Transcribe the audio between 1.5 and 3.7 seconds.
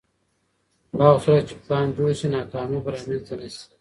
پلان جوړ شي، ناکامي به رامنځته نه شي.